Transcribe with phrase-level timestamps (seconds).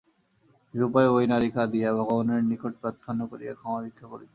[0.73, 4.29] নিরুপায় ঐ নারী কাঁদিয়া, ভগবানের নিকট প্রার্থনা করিয়া ক্ষমা ভিক্ষা করিত।